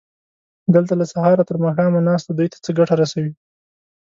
دلته 0.75 0.93
له 0.99 1.05
سهاره 1.11 1.43
تر 1.49 1.55
ماښامه 1.63 1.99
ناسته 2.09 2.31
دوی 2.33 2.47
ته 2.53 2.57
څه 2.65 2.69
ګټه 2.79 2.93
رسوي؟ 3.01 3.31